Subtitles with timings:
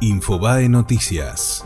[0.00, 1.64] Infobae Noticias.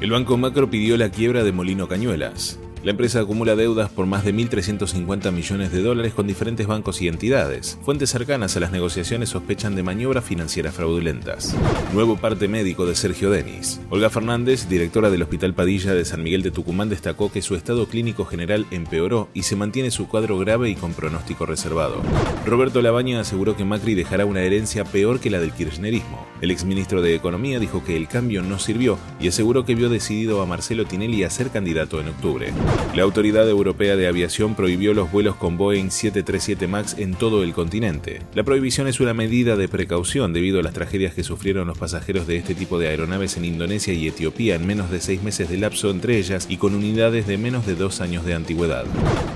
[0.00, 2.58] El Banco Macro pidió la quiebra de Molino Cañuelas.
[2.82, 7.06] La empresa acumula deudas por más de 1.350 millones de dólares con diferentes bancos y
[7.06, 7.78] entidades.
[7.82, 11.54] Fuentes cercanas a las negociaciones sospechan de maniobras financieras fraudulentas.
[11.94, 13.80] Nuevo parte médico de Sergio Denis.
[13.88, 17.86] Olga Fernández, directora del Hospital Padilla de San Miguel de Tucumán, destacó que su estado
[17.86, 22.02] clínico general empeoró y se mantiene su cuadro grave y con pronóstico reservado.
[22.44, 26.26] Roberto Labaña aseguró que Macri dejará una herencia peor que la del kirchnerismo.
[26.40, 30.42] El exministro de Economía dijo que el cambio no sirvió y aseguró que vio decidido
[30.42, 32.52] a Marcelo Tinelli a ser candidato en octubre.
[32.94, 37.54] La Autoridad Europea de Aviación prohibió los vuelos con Boeing 737 MAX en todo el
[37.54, 38.20] continente.
[38.34, 42.26] La prohibición es una medida de precaución debido a las tragedias que sufrieron los pasajeros
[42.26, 45.56] de este tipo de aeronaves en Indonesia y Etiopía en menos de seis meses de
[45.56, 48.84] lapso entre ellas y con unidades de menos de dos años de antigüedad.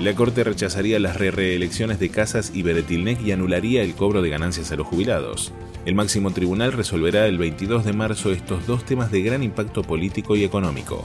[0.00, 4.70] La Corte rechazaría las re-reelecciones de Casas y Beretilnec y anularía el cobro de ganancias
[4.70, 5.52] a los jubilados.
[5.86, 10.36] El máximo tribunal resolverá el 22 de marzo estos dos temas de gran impacto político
[10.36, 11.04] y económico